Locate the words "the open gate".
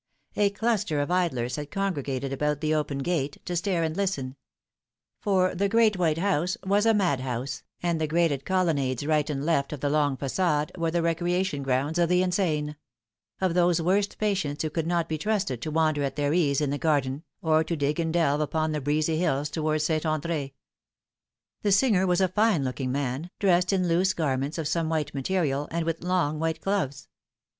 2.59-3.37